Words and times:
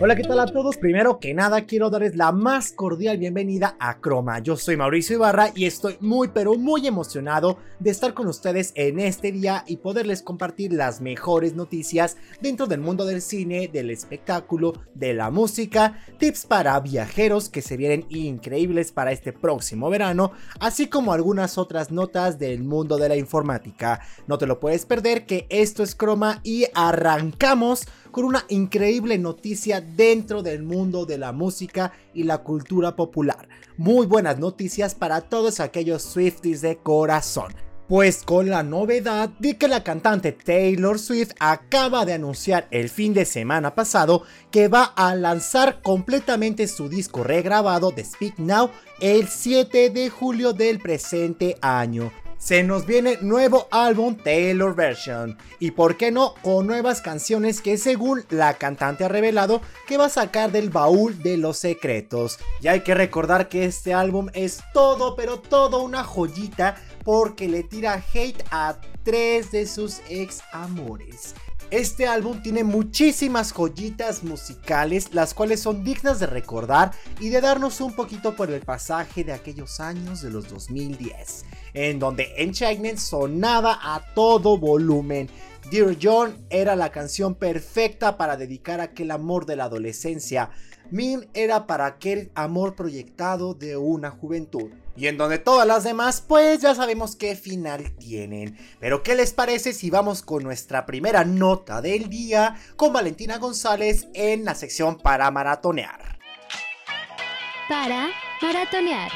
Hola, 0.00 0.14
¿qué 0.14 0.22
tal 0.22 0.38
a 0.38 0.46
todos? 0.46 0.76
Primero 0.76 1.18
que 1.18 1.34
nada, 1.34 1.62
quiero 1.62 1.90
darles 1.90 2.14
la 2.14 2.30
más 2.30 2.70
cordial 2.70 3.18
bienvenida 3.18 3.74
a 3.80 3.98
Croma. 3.98 4.38
Yo 4.38 4.56
soy 4.56 4.76
Mauricio 4.76 5.16
Ibarra 5.16 5.50
y 5.56 5.64
estoy 5.64 5.96
muy, 5.98 6.28
pero 6.28 6.54
muy 6.54 6.86
emocionado 6.86 7.58
de 7.80 7.90
estar 7.90 8.14
con 8.14 8.28
ustedes 8.28 8.70
en 8.76 9.00
este 9.00 9.32
día 9.32 9.64
y 9.66 9.78
poderles 9.78 10.22
compartir 10.22 10.72
las 10.72 11.00
mejores 11.00 11.54
noticias 11.54 12.16
dentro 12.40 12.68
del 12.68 12.80
mundo 12.80 13.06
del 13.06 13.20
cine, 13.20 13.66
del 13.66 13.90
espectáculo, 13.90 14.72
de 14.94 15.14
la 15.14 15.32
música, 15.32 15.98
tips 16.18 16.46
para 16.46 16.78
viajeros 16.78 17.48
que 17.48 17.60
se 17.60 17.76
vienen 17.76 18.06
increíbles 18.08 18.92
para 18.92 19.10
este 19.10 19.32
próximo 19.32 19.90
verano, 19.90 20.30
así 20.60 20.86
como 20.86 21.12
algunas 21.12 21.58
otras 21.58 21.90
notas 21.90 22.38
del 22.38 22.62
mundo 22.62 22.98
de 22.98 23.08
la 23.08 23.16
informática. 23.16 24.00
No 24.28 24.38
te 24.38 24.46
lo 24.46 24.60
puedes 24.60 24.86
perder 24.86 25.26
que 25.26 25.48
esto 25.50 25.82
es 25.82 25.96
Croma 25.96 26.40
y 26.44 26.66
arrancamos 26.72 27.88
con 28.18 28.24
una 28.24 28.44
increíble 28.48 29.16
noticia 29.16 29.80
dentro 29.80 30.42
del 30.42 30.64
mundo 30.64 31.06
de 31.06 31.18
la 31.18 31.30
música 31.30 31.92
y 32.12 32.24
la 32.24 32.38
cultura 32.38 32.96
popular. 32.96 33.48
Muy 33.76 34.06
buenas 34.06 34.40
noticias 34.40 34.96
para 34.96 35.20
todos 35.20 35.60
aquellos 35.60 36.02
Swifties 36.02 36.60
de 36.60 36.78
corazón. 36.78 37.54
Pues 37.86 38.24
con 38.24 38.50
la 38.50 38.64
novedad 38.64 39.28
de 39.38 39.56
que 39.56 39.68
la 39.68 39.84
cantante 39.84 40.32
Taylor 40.32 40.98
Swift 40.98 41.30
acaba 41.38 42.04
de 42.04 42.14
anunciar 42.14 42.66
el 42.72 42.88
fin 42.88 43.14
de 43.14 43.24
semana 43.24 43.76
pasado 43.76 44.24
que 44.50 44.66
va 44.66 44.82
a 44.82 45.14
lanzar 45.14 45.80
completamente 45.80 46.66
su 46.66 46.88
disco 46.88 47.22
regrabado 47.22 47.92
de 47.92 48.04
Speak 48.04 48.36
Now 48.40 48.70
el 49.00 49.28
7 49.28 49.90
de 49.90 50.10
julio 50.10 50.52
del 50.54 50.80
presente 50.80 51.56
año 51.60 52.10
se 52.38 52.62
nos 52.62 52.86
viene 52.86 53.18
nuevo 53.20 53.68
álbum 53.70 54.16
Taylor 54.16 54.74
Version. 54.74 55.36
Y 55.58 55.72
por 55.72 55.96
qué 55.96 56.10
no, 56.10 56.34
con 56.42 56.66
nuevas 56.66 57.02
canciones 57.02 57.60
que 57.60 57.76
según 57.76 58.24
la 58.30 58.54
cantante 58.54 59.04
ha 59.04 59.08
revelado 59.08 59.60
que 59.86 59.96
va 59.96 60.06
a 60.06 60.10
sacar 60.10 60.52
del 60.52 60.70
baúl 60.70 61.20
de 61.22 61.36
los 61.36 61.58
secretos. 61.58 62.38
Y 62.62 62.68
hay 62.68 62.80
que 62.80 62.94
recordar 62.94 63.48
que 63.48 63.64
este 63.64 63.92
álbum 63.92 64.28
es 64.32 64.60
todo, 64.72 65.16
pero 65.16 65.40
todo 65.40 65.82
una 65.82 66.04
joyita 66.04 66.76
porque 67.04 67.48
le 67.48 67.62
tira 67.62 68.02
hate 68.14 68.44
a 68.50 68.76
tres 69.02 69.50
de 69.50 69.66
sus 69.66 70.00
ex 70.08 70.42
amores. 70.52 71.34
Este 71.70 72.06
álbum 72.06 72.40
tiene 72.42 72.64
muchísimas 72.64 73.52
joyitas 73.52 74.24
musicales, 74.24 75.12
las 75.12 75.34
cuales 75.34 75.60
son 75.60 75.84
dignas 75.84 76.18
de 76.18 76.26
recordar 76.26 76.92
y 77.20 77.28
de 77.28 77.42
darnos 77.42 77.82
un 77.82 77.92
poquito 77.94 78.34
por 78.34 78.50
el 78.50 78.62
pasaje 78.62 79.22
de 79.22 79.32
aquellos 79.32 79.78
años 79.78 80.22
de 80.22 80.30
los 80.30 80.48
2010 80.48 81.44
en 81.74 81.98
donde 81.98 82.32
Enchantment 82.36 82.98
sonaba 82.98 83.78
a 83.82 84.02
todo 84.14 84.58
volumen. 84.58 85.28
Dear 85.70 85.96
John 86.00 86.46
era 86.50 86.76
la 86.76 86.90
canción 86.90 87.34
perfecta 87.34 88.16
para 88.16 88.36
dedicar 88.36 88.80
aquel 88.80 89.10
amor 89.10 89.46
de 89.46 89.56
la 89.56 89.64
adolescencia. 89.64 90.50
Mim 90.90 91.26
era 91.34 91.66
para 91.66 91.86
aquel 91.86 92.30
amor 92.34 92.74
proyectado 92.74 93.54
de 93.54 93.76
una 93.76 94.10
juventud. 94.10 94.70
Y 94.98 95.06
en 95.06 95.16
donde 95.16 95.38
todas 95.38 95.64
las 95.64 95.84
demás, 95.84 96.24
pues 96.26 96.60
ya 96.60 96.74
sabemos 96.74 97.14
qué 97.14 97.36
final 97.36 97.92
tienen. 97.98 98.58
Pero 98.80 99.04
¿qué 99.04 99.14
les 99.14 99.32
parece 99.32 99.72
si 99.72 99.90
vamos 99.90 100.22
con 100.22 100.42
nuestra 100.42 100.86
primera 100.86 101.24
nota 101.24 101.80
del 101.80 102.10
día 102.10 102.56
con 102.74 102.92
Valentina 102.92 103.38
González 103.38 104.08
en 104.12 104.44
la 104.44 104.56
sección 104.56 104.98
para 104.98 105.30
maratonear? 105.30 106.18
Para 107.68 108.08
maratonear. 108.42 109.12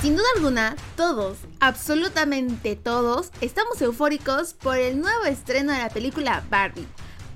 Sin 0.00 0.14
duda 0.14 0.26
alguna, 0.36 0.76
todos, 0.96 1.38
absolutamente 1.58 2.76
todos, 2.76 3.32
estamos 3.40 3.82
eufóricos 3.82 4.54
por 4.54 4.76
el 4.78 5.00
nuevo 5.00 5.24
estreno 5.24 5.72
de 5.72 5.78
la 5.78 5.88
película 5.88 6.44
Barbie. 6.48 6.86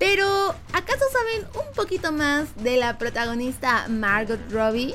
Pero, 0.00 0.54
¿acaso 0.72 1.04
saben 1.12 1.46
un 1.54 1.74
poquito 1.74 2.10
más 2.10 2.56
de 2.56 2.78
la 2.78 2.96
protagonista 2.96 3.86
Margot 3.88 4.40
Robbie? 4.50 4.94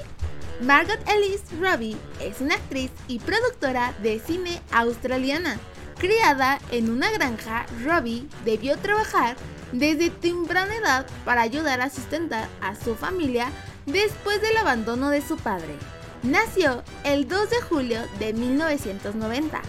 Margot 0.62 0.98
Ellis 1.08 1.44
Robbie 1.62 1.96
es 2.20 2.42
una 2.42 2.56
actriz 2.56 2.90
y 3.08 3.20
productora 3.20 3.94
de 4.02 4.20
cine 4.20 4.60
australiana. 4.72 5.60
Criada 6.00 6.60
en 6.72 6.90
una 6.90 7.12
granja, 7.12 7.68
Robbie 7.84 8.28
debió 8.46 8.80
trabajar 8.80 9.38
desde 9.72 10.10
temprana 10.10 10.76
edad 10.76 11.06
para 11.24 11.44
ayudar 11.44 11.82
a 11.82 11.92
sustentar 11.92 12.50
a 12.60 12.76
su 12.76 12.96
familia 12.96 13.52
después 13.86 14.42
del 14.42 14.58
abandono 14.58 15.12
de 15.12 15.22
su 15.22 15.38
padre. 15.38 15.76
Nació 16.24 16.84
el 17.04 17.28
2 17.28 17.52
de 17.52 17.62
julio 17.62 18.00
de 18.18 18.34
1990. 18.34 19.62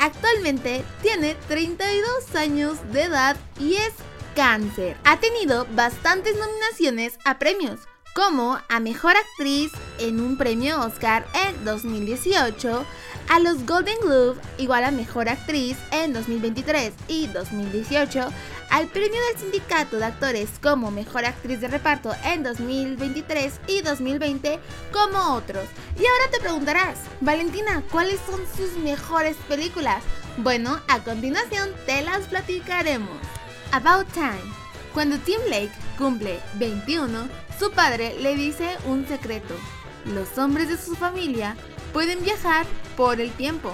Actualmente 0.00 0.82
tiene 1.00 1.36
32 1.46 2.34
años 2.34 2.78
de 2.92 3.02
edad 3.02 3.36
y 3.60 3.74
es 3.74 3.92
Ha 4.40 5.20
tenido 5.20 5.66
bastantes 5.74 6.34
nominaciones 6.38 7.18
a 7.26 7.38
premios, 7.38 7.80
como 8.14 8.58
a 8.70 8.80
Mejor 8.80 9.12
Actriz 9.14 9.70
en 9.98 10.18
un 10.18 10.38
premio 10.38 10.80
Oscar 10.80 11.26
en 11.46 11.62
2018, 11.66 12.86
a 13.28 13.38
los 13.38 13.66
Golden 13.66 13.98
Globe 14.00 14.40
igual 14.56 14.84
a 14.84 14.92
Mejor 14.92 15.28
Actriz 15.28 15.76
en 15.92 16.14
2023 16.14 16.94
y 17.06 17.26
2018, 17.26 18.28
al 18.70 18.86
premio 18.86 19.20
del 19.28 19.38
Sindicato 19.40 19.98
de 19.98 20.06
Actores 20.06 20.48
como 20.62 20.90
Mejor 20.90 21.26
Actriz 21.26 21.60
de 21.60 21.68
Reparto 21.68 22.14
en 22.24 22.42
2023 22.42 23.60
y 23.66 23.82
2020 23.82 24.58
como 24.90 25.34
otros. 25.34 25.64
Y 25.98 26.06
ahora 26.06 26.30
te 26.32 26.40
preguntarás, 26.40 26.98
Valentina, 27.20 27.82
¿cuáles 27.92 28.18
son 28.20 28.40
sus 28.56 28.82
mejores 28.82 29.36
películas? 29.48 30.02
Bueno, 30.38 30.80
a 30.88 31.00
continuación 31.00 31.68
te 31.84 32.00
las 32.00 32.26
platicaremos. 32.28 33.18
About 33.72 34.08
Time. 34.12 34.52
Cuando 34.92 35.16
Tim 35.18 35.40
Lake 35.48 35.70
cumple 35.96 36.40
21, 36.54 37.28
su 37.58 37.70
padre 37.70 38.16
le 38.20 38.34
dice 38.34 38.76
un 38.86 39.06
secreto. 39.06 39.54
Los 40.06 40.36
hombres 40.38 40.68
de 40.68 40.76
su 40.76 40.96
familia 40.96 41.56
pueden 41.92 42.22
viajar 42.24 42.66
por 42.96 43.20
el 43.20 43.30
tiempo. 43.30 43.72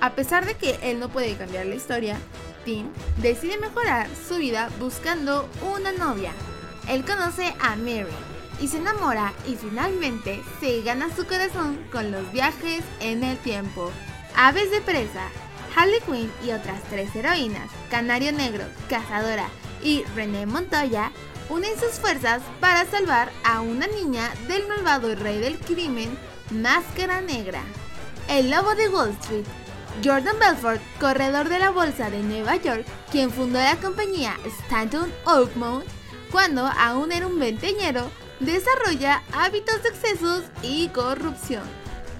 A 0.00 0.14
pesar 0.14 0.46
de 0.46 0.54
que 0.54 0.78
él 0.82 1.00
no 1.00 1.10
puede 1.10 1.36
cambiar 1.36 1.66
la 1.66 1.74
historia, 1.74 2.16
Tim 2.64 2.88
decide 3.18 3.58
mejorar 3.58 4.08
su 4.26 4.36
vida 4.36 4.70
buscando 4.80 5.48
una 5.74 5.92
novia. 5.92 6.32
Él 6.88 7.04
conoce 7.04 7.54
a 7.60 7.76
Mary 7.76 8.06
y 8.58 8.68
se 8.68 8.78
enamora 8.78 9.34
y 9.46 9.56
finalmente 9.56 10.42
se 10.60 10.80
gana 10.80 11.14
su 11.14 11.26
corazón 11.26 11.78
con 11.92 12.10
los 12.10 12.32
viajes 12.32 12.82
en 13.00 13.22
el 13.22 13.36
tiempo. 13.38 13.92
Aves 14.34 14.70
de 14.70 14.80
presa, 14.80 15.28
Harley 15.76 16.00
Quinn 16.00 16.32
y 16.42 16.52
otras 16.52 16.82
tres 16.88 17.14
heroínas, 17.14 17.70
Canario 17.90 18.32
Negro, 18.32 18.64
Cazadora 18.88 19.48
y 19.82 20.04
René 20.16 20.46
Montoya, 20.46 21.12
unen 21.50 21.78
sus 21.78 22.00
fuerzas 22.00 22.42
para 22.60 22.86
salvar 22.86 23.30
a 23.44 23.60
una 23.60 23.86
niña 23.86 24.32
del 24.48 24.66
malvado 24.66 25.14
rey 25.14 25.38
del 25.38 25.58
crimen, 25.58 26.18
Máscara 26.50 27.20
Negra. 27.20 27.60
El 28.28 28.50
Lobo 28.50 28.74
de 28.74 28.88
Wall 28.88 29.10
Street. 29.20 29.44
Jordan 30.02 30.38
Belfort, 30.38 30.80
corredor 30.98 31.48
de 31.48 31.58
la 31.58 31.70
bolsa 31.70 32.10
de 32.10 32.22
Nueva 32.22 32.56
York, 32.56 32.84
quien 33.10 33.30
fundó 33.30 33.58
la 33.58 33.76
compañía 33.76 34.36
Stanton 34.44 35.12
Oakmont, 35.24 35.84
cuando 36.30 36.66
aún 36.66 37.12
era 37.12 37.26
un 37.26 37.38
venteñero, 37.38 38.10
desarrolla 38.40 39.22
hábitos 39.32 39.82
de 39.82 39.88
excesos 39.90 40.44
y 40.62 40.88
corrupción. 40.88 41.64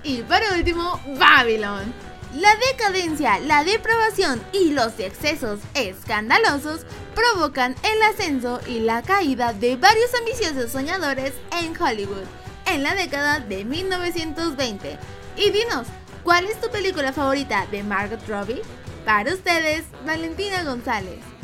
Y 0.03 0.23
por 0.23 0.41
último, 0.57 1.01
Babylon. 1.19 2.06
La 2.39 2.55
decadencia, 2.71 3.39
la 3.39 3.65
depravación 3.65 4.43
y 4.53 4.73
los 4.73 5.01
excesos 5.01 5.59
escandalosos 5.73 6.83
provocan 7.15 7.75
el 7.83 8.03
ascenso 8.03 8.61
y 8.67 8.81
la 8.81 9.01
caída 9.01 9.55
de 9.55 9.77
varios 9.77 10.15
ambiciosos 10.15 10.71
soñadores 10.71 11.33
en 11.59 11.73
Hollywood 11.81 12.27
en 12.67 12.83
la 12.83 12.95
década 12.95 13.41
de 13.41 13.65
1920. 13.65 14.99
Y 15.39 15.51
dinos, 15.51 15.87
¿cuál 16.25 16.45
es 16.45 16.61
tu 16.61 16.69
película 16.69 17.15
favorita 17.15 17.67
de 17.71 17.83
Margot 17.83 18.21
Robbie? 18.29 18.61
Para 19.07 19.33
ustedes, 19.33 19.85
Valentina 20.05 20.63
González. 20.63 21.36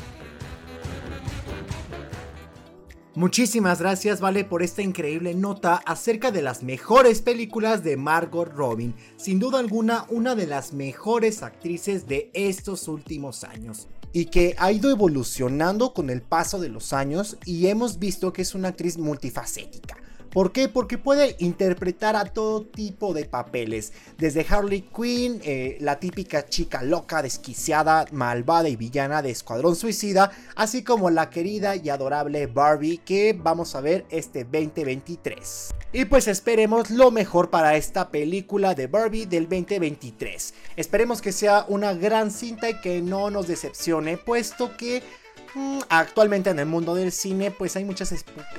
Muchísimas 3.14 3.79
gracias, 3.79 4.20
Vale, 4.23 4.43
por 4.43 4.62
esta 4.62 4.81
increíble 4.81 5.35
nota 5.35 5.75
acerca 5.85 6.31
de 6.31 6.41
las 6.41 6.62
mejores 6.62 7.20
películas 7.20 7.85
de 7.85 7.99
Margot 7.99 8.49
Robbie. 8.49 8.94
Sin 9.19 9.38
duda 9.38 9.59
alguna, 9.59 10.06
una 10.09 10.35
de 10.35 10.47
las 10.47 10.73
mejores 10.73 11.43
actrices 11.43 12.09
de 12.09 12.31
estos 12.32 12.88
últimos 12.88 13.44
años. 13.44 13.87
Y 14.14 14.26
que 14.26 14.55
ha 14.59 14.73
ido 14.73 14.91
evolucionando 14.91 15.93
con 15.93 16.09
el 16.09 16.23
paso 16.23 16.59
de 16.59 16.70
los 16.70 16.94
años 16.94 17.37
y 17.44 17.67
hemos 17.67 17.99
visto 17.99 18.32
que 18.32 18.41
es 18.41 18.55
una 18.55 18.69
actriz 18.69 18.97
multifacética 18.97 19.99
¿Por 20.32 20.50
qué? 20.50 20.70
Porque 20.70 20.96
puede 20.96 21.37
interpretar 21.40 22.17
a 22.17 22.25
todo 22.25 22.64
tipo 22.64 23.12
de 23.12 23.26
papeles, 23.26 23.93
desde 24.17 24.46
Harley 24.49 24.81
Quinn, 24.81 25.43
eh, 25.44 25.76
la 25.81 26.00
típica 26.00 26.46
chica 26.46 26.82
loca, 26.82 27.20
desquiciada, 27.20 28.06
malvada 28.12 28.70
y 28.70 28.76
villana 28.76 29.20
de 29.20 29.31
Escuadrón 29.31 29.76
Suicida, 29.76 30.32
así 30.56 30.82
como 30.84 31.11
la 31.11 31.29
querida 31.29 31.76
y 31.76 31.90
adorable 31.90 32.46
Barbie 32.46 32.96
que 33.05 33.38
vamos 33.38 33.75
a 33.75 33.82
ver 33.82 34.06
este 34.08 34.44
2023. 34.44 35.75
Y 35.93 36.06
pues 36.06 36.26
esperemos 36.29 36.90
lo 36.90 37.11
mejor 37.11 37.50
para 37.50 37.76
esta 37.76 38.11
película 38.11 38.75
de 38.75 38.87
Barbie 38.87 39.26
del 39.26 39.46
2023. 39.46 40.55
Esperemos 40.76 41.20
que 41.20 41.32
sea 41.32 41.67
una 41.69 41.93
gran 41.93 42.31
cinta 42.31 42.70
y 42.70 42.81
que 42.81 43.02
no 43.02 43.31
nos 43.31 43.49
decepcione, 43.49 44.17
puesto 44.17 44.75
que 44.79 45.02
actualmente 45.88 46.50
en 46.50 46.58
el 46.58 46.66
mundo 46.66 46.94
del 46.94 47.12
cine 47.12 47.50
pues 47.50 47.76
hay 47.76 47.84
muchas 47.84 48.14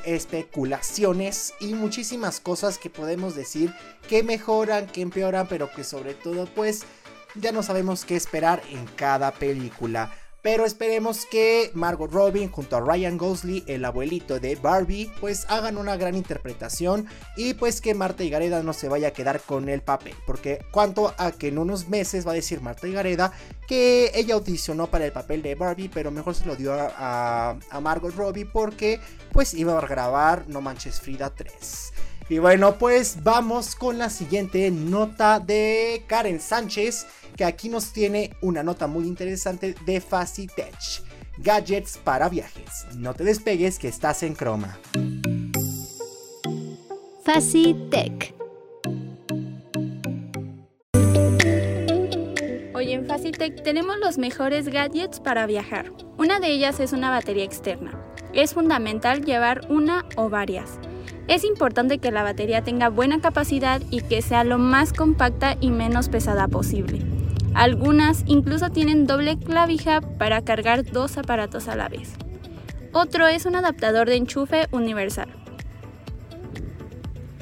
especulaciones 0.06 1.54
y 1.60 1.74
muchísimas 1.74 2.40
cosas 2.40 2.78
que 2.78 2.90
podemos 2.90 3.36
decir 3.36 3.74
que 4.07 4.24
mejoran, 4.24 4.88
que 4.88 5.01
empeoran, 5.01 5.48
pero 5.48 5.72
que 5.72 5.84
sobre 5.84 6.13
todo 6.13 6.45
pues 6.45 6.84
ya 7.36 7.51
no 7.51 7.63
sabemos 7.63 8.06
qué 8.06 8.16
esperar 8.16 8.62
en 8.69 8.86
cada 8.86 9.31
película. 9.31 10.12
Pero 10.44 10.66
esperemos 10.66 11.25
que 11.25 11.72
Margot 11.74 12.12
Robin 12.12 12.51
junto 12.51 12.75
a 12.75 12.81
Ryan 12.81 13.18
Gosling, 13.18 13.63
el 13.66 13.86
abuelito 13.86 14.42
de 14.42 14.57
Barbie, 14.57 15.10
pues 15.22 15.45
hagan 15.48 15.78
una 15.78 15.95
gran 15.95 16.16
interpretación 16.16 17.07
y 17.38 17.54
pues 17.54 17.80
que 17.80 17.94
Marta 17.94 18.25
Gareda 18.25 18.62
no 18.62 18.74
se 18.74 18.90
vaya 18.90 19.07
a 19.07 19.12
quedar 19.12 19.40
con 19.40 19.69
el 19.69 19.81
papel. 19.81 20.13
Porque 20.28 20.60
cuanto 20.72 21.13
a 21.18 21.31
que 21.31 21.48
en 21.48 21.57
unos 21.57 21.88
meses 21.88 22.28
va 22.28 22.31
a 22.31 22.36
decir 22.36 22.60
Marta 22.60 22.88
Gareda 22.88 23.31
que 23.69 24.12
ella 24.13 24.36
audicionó 24.36 24.88
para 24.88 25.06
el 25.06 25.13
papel 25.13 25.42
de 25.42 25.56
Barbie, 25.56 25.90
pero 25.90 26.12
mejor 26.12 26.36
se 26.36 26.46
lo 26.46 26.57
dio 26.57 26.74
a, 26.74 27.57
a 27.69 27.80
Margot 27.80 28.13
Robbie 28.13 28.46
porque 28.46 29.00
pues 29.31 29.54
iba 29.54 29.78
a 29.78 29.88
grabar 29.88 30.44
No 30.50 30.60
Manches 30.60 31.00
Frida 31.00 31.30
3. 31.34 31.94
Y 32.30 32.40
bueno, 32.40 32.78
pues 32.78 33.18
vamos 33.24 33.75
con 33.75 33.98
la 33.98 34.10
siguiente 34.10 34.72
nota 34.72 35.40
de 35.40 36.04
Karen 36.08 36.40
Sánchez, 36.40 37.06
que 37.36 37.44
aquí 37.44 37.68
nos 37.68 37.92
tiene 37.92 38.31
una 38.42 38.64
nota 38.64 38.88
muy 38.88 39.06
interesante 39.06 39.75
de 39.86 40.00
Facitech. 40.00 41.04
Gadgets 41.38 41.98
para 41.98 42.30
viajes. 42.30 42.86
No 42.96 43.14
te 43.14 43.24
despegues 43.24 43.78
que 43.78 43.88
estás 43.88 44.24
en 44.24 44.36
croma. 44.36 44.80
Facitech. 47.25 48.34
Hoy 52.74 52.92
en 52.92 53.06
Facitech 53.06 53.64
tenemos 53.64 53.98
los 53.98 54.18
mejores 54.18 54.70
gadgets 54.70 55.20
para 55.20 55.46
viajar. 55.46 55.92
Una 56.18 56.40
de 56.40 56.48
ellas 56.48 56.80
es 56.80 56.94
una 56.94 57.10
batería 57.10 57.44
externa. 57.44 58.00
Es 58.34 58.54
fundamental 58.54 59.25
llevar 59.25 59.62
una 59.70 60.06
o 60.16 60.30
varias 60.30 60.80
es 61.28 61.44
importante 61.44 62.00
que 62.00 62.12
la 62.12 62.24
batería 62.24 62.64
tenga 62.64 62.90
buena 62.90 63.22
capacidad 63.22 63.81
y 63.90 64.02
que 64.02 64.22
sea 64.22 64.44
lo 64.44 64.58
más 64.58 64.94
compacta 64.94 65.56
y 65.60 65.70
menos 65.70 66.10
pesada 66.10 66.48
posible. 66.48 67.02
Algunas 67.54 68.24
incluso 68.25 68.70
tienen 68.70 69.06
doble 69.06 69.38
clavija 69.38 70.02
para 70.02 70.42
cargar 70.42 70.84
dos 70.84 71.18
aparatos 71.18 71.68
a 71.68 71.75
la 71.75 71.88
vez. 71.88 72.14
Otro 72.92 73.28
es 73.28 73.46
un 73.46 73.56
adaptador 73.56 74.10
de 74.10 74.16
enchufe 74.16 74.68
universal. 74.72 75.30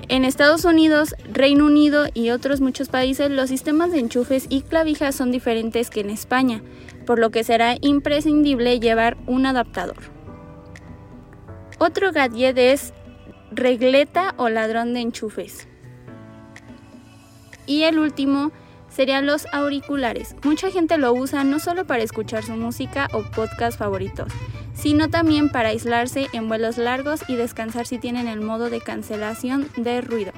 En 0.09 0.25
Estados 0.25 0.65
Unidos, 0.65 1.15
Reino 1.31 1.65
Unido 1.65 2.05
y 2.13 2.31
otros 2.31 2.59
muchos 2.59 2.89
países 2.89 3.31
los 3.31 3.49
sistemas 3.49 3.91
de 3.93 3.99
enchufes 3.99 4.45
y 4.49 4.61
clavijas 4.61 5.15
son 5.15 5.31
diferentes 5.31 5.89
que 5.89 6.01
en 6.01 6.09
España, 6.09 6.61
por 7.05 7.17
lo 7.17 7.31
que 7.31 7.45
será 7.45 7.75
imprescindible 7.79 8.79
llevar 8.81 9.15
un 9.25 9.45
adaptador. 9.45 9.95
Otro 11.79 12.11
gadget 12.11 12.57
es 12.57 12.93
regleta 13.51 14.33
o 14.37 14.49
ladrón 14.49 14.93
de 14.93 15.01
enchufes. 15.01 15.67
Y 17.65 17.83
el 17.83 17.99
último 17.99 18.51
serían 18.89 19.25
los 19.25 19.45
auriculares. 19.53 20.35
Mucha 20.43 20.69
gente 20.69 20.97
lo 20.97 21.13
usa 21.13 21.43
no 21.43 21.59
solo 21.59 21.85
para 21.85 22.03
escuchar 22.03 22.43
su 22.43 22.53
música 22.53 23.07
o 23.13 23.23
podcast 23.23 23.77
favoritos, 23.77 24.31
sino 24.73 25.09
también 25.09 25.49
para 25.49 25.69
aislarse 25.69 26.27
en 26.33 26.47
vuelos 26.47 26.77
largos 26.77 27.21
y 27.27 27.35
descansar 27.35 27.87
si 27.87 27.97
tienen 27.97 28.27
el 28.27 28.41
modo 28.41 28.69
de 28.69 28.81
cancelación 28.81 29.69
de 29.77 30.01
ruido. 30.01 30.33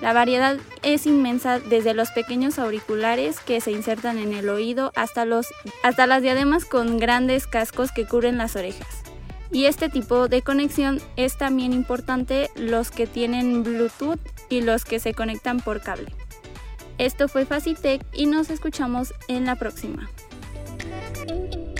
La 0.00 0.12
variedad 0.12 0.58
es 0.82 1.06
inmensa 1.06 1.60
desde 1.60 1.94
los 1.94 2.10
pequeños 2.10 2.58
auriculares 2.58 3.38
que 3.40 3.60
se 3.60 3.70
insertan 3.70 4.18
en 4.18 4.32
el 4.32 4.48
oído 4.48 4.92
hasta, 4.96 5.24
los, 5.24 5.46
hasta 5.82 6.06
las 6.06 6.20
diademas 6.20 6.64
con 6.64 6.98
grandes 6.98 7.46
cascos 7.46 7.92
que 7.92 8.06
cubren 8.06 8.36
las 8.36 8.56
orejas. 8.56 9.03
Y 9.54 9.66
este 9.66 9.88
tipo 9.88 10.26
de 10.26 10.42
conexión 10.42 11.00
es 11.14 11.38
también 11.38 11.72
importante 11.72 12.50
los 12.56 12.90
que 12.90 13.06
tienen 13.06 13.62
Bluetooth 13.62 14.18
y 14.48 14.62
los 14.62 14.84
que 14.84 14.98
se 14.98 15.14
conectan 15.14 15.60
por 15.60 15.80
cable. 15.80 16.12
Esto 16.98 17.28
fue 17.28 17.46
Facitech 17.46 18.04
y 18.12 18.26
nos 18.26 18.50
escuchamos 18.50 19.14
en 19.28 19.46
la 19.46 19.54
próxima. 19.54 20.10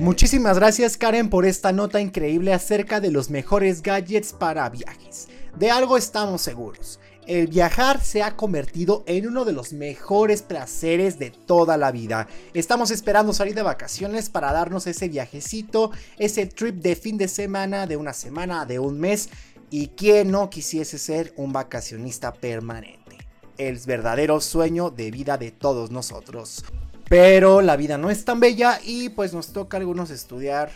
Muchísimas 0.01 0.57
gracias 0.57 0.97
Karen 0.97 1.29
por 1.29 1.47
esta 1.47 1.73
nota 1.73 2.01
increíble 2.01 2.55
acerca 2.55 3.01
de 3.01 3.11
los 3.11 3.29
mejores 3.29 3.83
gadgets 3.83 4.33
para 4.33 4.69
viajes. 4.69 5.27
De 5.57 5.73
algo 5.73 5.97
estamos 5.97 6.43
seguros 6.43 7.01
el 7.27 7.47
viajar 7.47 8.03
se 8.03 8.23
ha 8.23 8.37
convertido 8.37 9.03
en 9.07 9.27
uno 9.27 9.45
de 9.45 9.53
los 9.53 9.73
mejores 9.73 10.43
placeres 10.43 11.19
de 11.19 11.31
toda 11.31 11.77
la 11.77 11.91
vida. 11.91 12.29
Estamos 12.53 12.91
esperando 12.91 13.33
salir 13.33 13.55
de 13.55 13.63
vacaciones 13.63 14.29
para 14.29 14.53
darnos 14.53 14.87
ese 14.87 15.09
viajecito, 15.09 15.91
ese 16.19 16.47
trip 16.47 16.77
de 16.77 16.97
fin 16.97 17.17
de 17.17 17.29
semana, 17.29 17.87
de 17.87 17.97
una 17.97 18.13
semana, 18.13 18.67
de 18.67 18.79
un 18.79 19.01
mes. 19.01 19.31
Y 19.71 19.89
quién 19.89 20.31
no 20.31 20.51
quisiese 20.51 20.99
ser 20.99 21.33
un 21.37 21.53
vacacionista 21.53 22.33
permanente. 22.33 23.19
El 23.57 23.79
verdadero 23.79 24.41
sueño 24.41 24.91
de 24.91 25.11
vida 25.11 25.39
de 25.39 25.51
todos 25.51 25.91
nosotros. 25.91 26.65
Pero 27.09 27.61
la 27.61 27.77
vida 27.77 27.99
no 27.99 28.11
es 28.11 28.25
tan 28.25 28.41
bella 28.41 28.81
y 28.85 29.09
pues 29.11 29.33
nos 29.33 29.53
toca 29.53 29.77
a 29.77 29.81
algunos 29.81 30.11
estudiar 30.11 30.71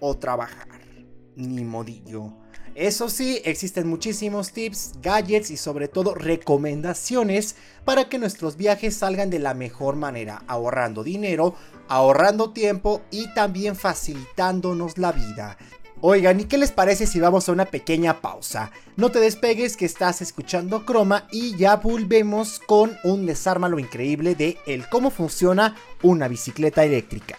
o 0.00 0.16
trabajar. 0.16 0.80
Ni 1.36 1.64
modillo. 1.64 2.43
Eso 2.74 3.08
sí, 3.08 3.40
existen 3.44 3.86
muchísimos 3.86 4.50
tips, 4.50 4.94
gadgets 5.00 5.50
y 5.52 5.56
sobre 5.56 5.86
todo 5.86 6.14
recomendaciones 6.14 7.54
para 7.84 8.08
que 8.08 8.18
nuestros 8.18 8.56
viajes 8.56 8.96
salgan 8.96 9.30
de 9.30 9.38
la 9.38 9.54
mejor 9.54 9.94
manera, 9.94 10.42
ahorrando 10.48 11.04
dinero, 11.04 11.54
ahorrando 11.86 12.50
tiempo 12.50 13.02
y 13.12 13.32
también 13.32 13.76
facilitándonos 13.76 14.98
la 14.98 15.12
vida. 15.12 15.56
Oigan, 16.00 16.40
¿y 16.40 16.44
qué 16.44 16.58
les 16.58 16.72
parece 16.72 17.06
si 17.06 17.20
vamos 17.20 17.48
a 17.48 17.52
una 17.52 17.66
pequeña 17.66 18.20
pausa? 18.20 18.72
No 18.96 19.10
te 19.10 19.20
despegues 19.20 19.76
que 19.76 19.86
estás 19.86 20.20
escuchando 20.20 20.84
Croma 20.84 21.28
y 21.30 21.56
ya 21.56 21.76
volvemos 21.76 22.58
con 22.58 22.98
un 23.04 23.24
desármalo 23.24 23.78
increíble 23.78 24.34
de 24.34 24.58
el 24.66 24.88
cómo 24.88 25.10
funciona 25.10 25.76
una 26.02 26.26
bicicleta 26.26 26.84
eléctrica. 26.84 27.38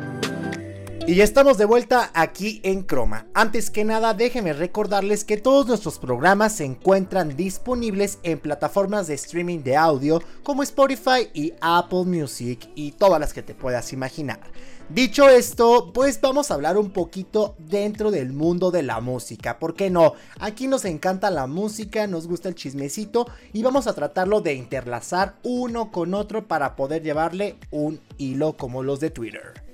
Y 1.07 1.15
ya 1.15 1.23
estamos 1.23 1.57
de 1.57 1.65
vuelta 1.65 2.11
aquí 2.13 2.61
en 2.63 2.83
Croma. 2.83 3.25
Antes 3.33 3.71
que 3.71 3.83
nada, 3.83 4.13
déjenme 4.13 4.53
recordarles 4.53 5.23
que 5.23 5.37
todos 5.37 5.65
nuestros 5.65 5.97
programas 5.97 6.53
se 6.53 6.63
encuentran 6.63 7.35
disponibles 7.35 8.19
en 8.21 8.39
plataformas 8.39 9.07
de 9.07 9.15
streaming 9.15 9.59
de 9.59 9.75
audio 9.75 10.21
como 10.43 10.61
Spotify 10.61 11.27
y 11.33 11.53
Apple 11.59 12.03
Music 12.05 12.69
y 12.75 12.91
todas 12.91 13.19
las 13.19 13.33
que 13.33 13.41
te 13.41 13.55
puedas 13.55 13.91
imaginar. 13.93 14.39
Dicho 14.89 15.27
esto, 15.27 15.91
pues 15.91 16.21
vamos 16.21 16.51
a 16.51 16.53
hablar 16.53 16.77
un 16.77 16.91
poquito 16.91 17.55
dentro 17.57 18.11
del 18.11 18.31
mundo 18.31 18.69
de 18.69 18.83
la 18.83 19.01
música. 19.01 19.57
¿Por 19.57 19.73
qué 19.73 19.89
no? 19.89 20.13
Aquí 20.39 20.67
nos 20.67 20.85
encanta 20.85 21.31
la 21.31 21.47
música, 21.47 22.05
nos 22.05 22.27
gusta 22.27 22.47
el 22.47 22.55
chismecito 22.55 23.25
y 23.53 23.63
vamos 23.63 23.87
a 23.87 23.93
tratarlo 23.93 24.41
de 24.41 24.53
interlazar 24.53 25.35
uno 25.43 25.91
con 25.91 26.13
otro 26.13 26.47
para 26.47 26.75
poder 26.75 27.01
llevarle 27.01 27.55
un 27.71 27.99
hilo 28.17 28.55
como 28.55 28.83
los 28.83 28.99
de 28.99 29.09
Twitter. 29.09 29.70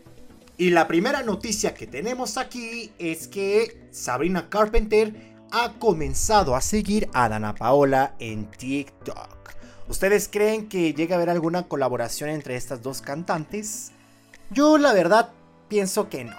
Y 0.59 0.71
la 0.71 0.87
primera 0.87 1.21
noticia 1.21 1.75
que 1.75 1.85
tenemos 1.85 2.37
aquí 2.37 2.91
es 2.97 3.27
que 3.27 3.89
Sabrina 3.91 4.49
Carpenter 4.49 5.13
ha 5.51 5.73
comenzado 5.73 6.55
a 6.55 6.61
seguir 6.61 7.09
a 7.13 7.29
Dana 7.29 7.53
Paola 7.53 8.15
en 8.17 8.49
TikTok. 8.49 9.53
¿Ustedes 9.87 10.27
creen 10.27 10.67
que 10.67 10.95
llega 10.95 11.15
a 11.15 11.17
haber 11.17 11.29
alguna 11.29 11.67
colaboración 11.67 12.31
entre 12.31 12.55
estas 12.55 12.81
dos 12.81 13.01
cantantes? 13.01 13.91
Yo 14.49 14.79
la 14.79 14.93
verdad 14.93 15.29
pienso 15.67 16.09
que 16.09 16.23
no. 16.23 16.35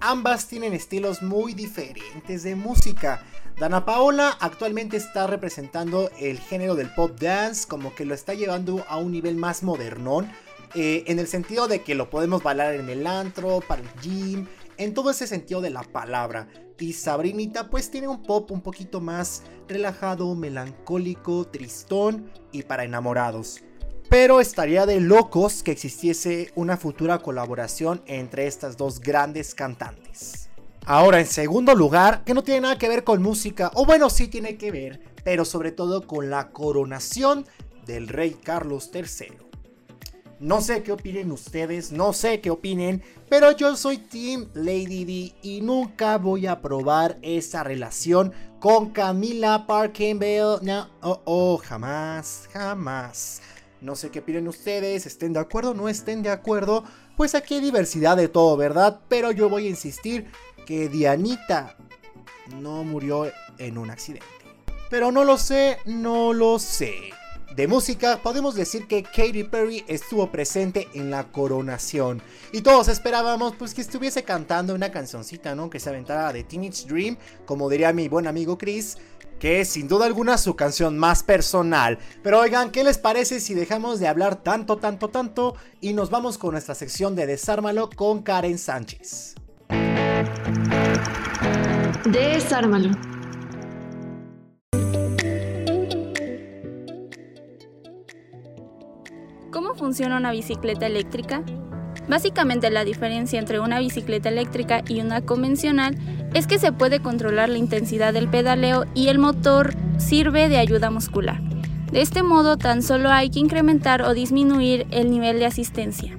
Ambas 0.00 0.46
tienen 0.46 0.74
estilos 0.74 1.22
muy 1.22 1.54
diferentes 1.54 2.42
de 2.42 2.54
música. 2.56 3.22
Dana 3.58 3.86
Paola 3.86 4.36
actualmente 4.38 4.98
está 4.98 5.26
representando 5.26 6.10
el 6.18 6.38
género 6.38 6.74
del 6.74 6.92
pop 6.94 7.18
dance, 7.18 7.66
como 7.66 7.94
que 7.94 8.04
lo 8.04 8.14
está 8.14 8.34
llevando 8.34 8.84
a 8.88 8.98
un 8.98 9.12
nivel 9.12 9.36
más 9.36 9.62
modernón, 9.62 10.30
eh, 10.74 11.04
en 11.06 11.18
el 11.18 11.26
sentido 11.26 11.68
de 11.68 11.82
que 11.82 11.94
lo 11.94 12.10
podemos 12.10 12.42
bailar 12.42 12.74
en 12.74 12.88
el 12.88 13.06
antro, 13.06 13.60
para 13.60 13.82
el 13.82 13.88
gym, 14.00 14.46
en 14.76 14.94
todo 14.94 15.10
ese 15.10 15.26
sentido 15.26 15.60
de 15.60 15.70
la 15.70 15.82
palabra. 15.82 16.48
Y 16.78 16.94
Sabrinita 16.94 17.68
pues 17.68 17.90
tiene 17.90 18.08
un 18.08 18.22
pop 18.22 18.50
un 18.50 18.62
poquito 18.62 19.00
más 19.00 19.42
relajado, 19.68 20.34
melancólico, 20.34 21.46
tristón 21.46 22.30
y 22.52 22.62
para 22.62 22.84
enamorados. 22.84 23.60
pero 24.08 24.40
estaría 24.40 24.86
de 24.86 24.98
locos 24.98 25.62
que 25.62 25.70
existiese 25.70 26.50
una 26.56 26.76
futura 26.76 27.18
colaboración 27.18 28.02
entre 28.06 28.48
estas 28.48 28.76
dos 28.76 28.98
grandes 28.98 29.54
cantantes. 29.54 30.50
Ahora, 30.84 31.20
en 31.20 31.26
segundo 31.26 31.76
lugar, 31.76 32.24
que 32.24 32.34
no 32.34 32.42
tiene 32.42 32.62
nada 32.62 32.76
que 32.76 32.88
ver 32.88 33.04
con 33.04 33.22
música, 33.22 33.70
o 33.74 33.86
bueno, 33.86 34.10
sí 34.10 34.26
tiene 34.26 34.56
que 34.56 34.72
ver, 34.72 35.00
pero 35.22 35.44
sobre 35.44 35.70
todo 35.70 36.08
con 36.08 36.28
la 36.30 36.50
coronación 36.50 37.46
del 37.86 38.08
rey 38.08 38.32
Carlos 38.42 38.90
III. 38.92 39.49
No 40.40 40.62
sé 40.62 40.82
qué 40.82 40.92
opinen 40.92 41.32
ustedes, 41.32 41.92
no 41.92 42.14
sé 42.14 42.40
qué 42.40 42.48
opinen, 42.48 43.02
pero 43.28 43.52
yo 43.52 43.76
soy 43.76 43.98
Team 43.98 44.48
Lady 44.54 45.04
D 45.04 45.34
y 45.42 45.60
nunca 45.60 46.16
voy 46.16 46.46
a 46.46 46.62
probar 46.62 47.18
esa 47.20 47.62
relación 47.62 48.32
con 48.58 48.88
Camila 48.88 49.66
Parker 49.66 50.16
No, 50.62 50.88
oh, 51.02 51.20
oh, 51.26 51.58
jamás, 51.58 52.48
jamás. 52.54 53.42
No 53.82 53.94
sé 53.94 54.08
qué 54.08 54.20
opinen 54.20 54.48
ustedes, 54.48 55.04
estén 55.04 55.34
de 55.34 55.40
acuerdo 55.40 55.74
no 55.74 55.90
estén 55.90 56.22
de 56.22 56.30
acuerdo, 56.30 56.84
pues 57.18 57.34
aquí 57.34 57.56
hay 57.56 57.60
diversidad 57.60 58.16
de 58.16 58.28
todo, 58.28 58.56
¿verdad? 58.56 59.00
Pero 59.08 59.32
yo 59.32 59.50
voy 59.50 59.66
a 59.66 59.70
insistir 59.70 60.32
que 60.64 60.88
Dianita 60.88 61.76
no 62.62 62.82
murió 62.82 63.30
en 63.58 63.76
un 63.76 63.90
accidente. 63.90 64.26
Pero 64.88 65.12
no 65.12 65.22
lo 65.22 65.36
sé, 65.36 65.80
no 65.84 66.32
lo 66.32 66.58
sé. 66.58 67.12
De 67.56 67.66
música, 67.66 68.20
podemos 68.22 68.54
decir 68.54 68.86
que 68.86 69.02
Katy 69.02 69.44
Perry 69.44 69.84
estuvo 69.88 70.30
presente 70.30 70.88
en 70.94 71.10
la 71.10 71.32
coronación. 71.32 72.22
Y 72.52 72.60
todos 72.60 72.86
esperábamos 72.86 73.54
pues 73.56 73.74
que 73.74 73.80
estuviese 73.80 74.22
cantando 74.22 74.72
una 74.72 74.92
cancioncita, 74.92 75.56
¿no? 75.56 75.68
Que 75.68 75.80
se 75.80 75.88
aventara 75.88 76.32
de 76.32 76.44
Teenage 76.44 76.86
Dream, 76.86 77.16
como 77.46 77.68
diría 77.68 77.92
mi 77.92 78.06
buen 78.06 78.28
amigo 78.28 78.56
Chris, 78.56 78.98
que 79.40 79.60
es 79.60 79.70
sin 79.70 79.88
duda 79.88 80.06
alguna 80.06 80.38
su 80.38 80.54
canción 80.54 80.96
más 80.96 81.24
personal. 81.24 81.98
Pero 82.22 82.38
oigan, 82.38 82.70
¿qué 82.70 82.84
les 82.84 82.98
parece 82.98 83.40
si 83.40 83.54
dejamos 83.54 83.98
de 83.98 84.06
hablar 84.06 84.36
tanto, 84.44 84.76
tanto, 84.76 85.08
tanto 85.08 85.56
y 85.80 85.92
nos 85.92 86.10
vamos 86.10 86.38
con 86.38 86.52
nuestra 86.52 86.76
sección 86.76 87.16
de 87.16 87.26
Desármalo 87.26 87.90
con 87.90 88.22
Karen 88.22 88.58
Sánchez? 88.58 89.34
Desármalo. 92.04 93.19
Funciona 99.80 100.18
una 100.18 100.30
bicicleta 100.30 100.86
eléctrica? 100.86 101.42
Básicamente 102.06 102.68
la 102.68 102.84
diferencia 102.84 103.38
entre 103.38 103.60
una 103.60 103.78
bicicleta 103.78 104.28
eléctrica 104.28 104.82
y 104.86 105.00
una 105.00 105.22
convencional 105.22 105.96
es 106.34 106.46
que 106.46 106.58
se 106.58 106.70
puede 106.70 107.00
controlar 107.00 107.48
la 107.48 107.56
intensidad 107.56 108.12
del 108.12 108.28
pedaleo 108.28 108.84
y 108.94 109.08
el 109.08 109.18
motor 109.18 109.74
sirve 109.96 110.50
de 110.50 110.58
ayuda 110.58 110.90
muscular. 110.90 111.40
De 111.90 112.02
este 112.02 112.22
modo 112.22 112.58
tan 112.58 112.82
solo 112.82 113.08
hay 113.08 113.30
que 113.30 113.40
incrementar 113.40 114.02
o 114.02 114.12
disminuir 114.12 114.86
el 114.90 115.10
nivel 115.10 115.38
de 115.38 115.46
asistencia, 115.46 116.14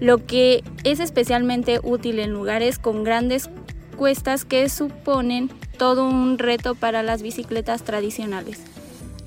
lo 0.00 0.26
que 0.26 0.64
es 0.82 0.98
especialmente 0.98 1.78
útil 1.84 2.18
en 2.18 2.32
lugares 2.32 2.80
con 2.80 3.04
grandes 3.04 3.48
cuestas 3.96 4.44
que 4.44 4.68
suponen 4.68 5.50
todo 5.78 6.08
un 6.08 6.36
reto 6.36 6.74
para 6.74 7.04
las 7.04 7.22
bicicletas 7.22 7.84
tradicionales. 7.84 8.60